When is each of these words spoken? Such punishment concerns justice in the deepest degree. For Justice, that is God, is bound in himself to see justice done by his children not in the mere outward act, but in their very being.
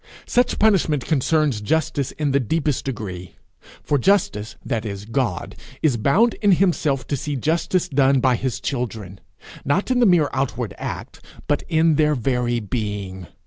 Such 0.25 0.57
punishment 0.57 1.05
concerns 1.05 1.61
justice 1.61 2.11
in 2.13 2.31
the 2.31 2.39
deepest 2.39 2.85
degree. 2.85 3.35
For 3.83 3.99
Justice, 3.99 4.55
that 4.65 4.83
is 4.83 5.05
God, 5.05 5.55
is 5.83 5.95
bound 5.95 6.33
in 6.41 6.53
himself 6.53 7.05
to 7.05 7.15
see 7.15 7.35
justice 7.35 7.87
done 7.87 8.19
by 8.19 8.35
his 8.35 8.59
children 8.59 9.19
not 9.63 9.91
in 9.91 9.99
the 9.99 10.07
mere 10.07 10.31
outward 10.33 10.73
act, 10.79 11.23
but 11.47 11.61
in 11.69 11.97
their 11.97 12.15
very 12.15 12.59
being. 12.59 13.27